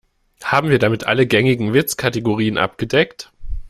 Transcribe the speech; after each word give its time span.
Haben 0.43 0.69
wir 0.71 0.79
damit 0.79 1.03
alle 1.05 1.27
gängigen 1.27 1.73
Witzkategorien 1.75 2.57
abgedeckt? 2.57 3.31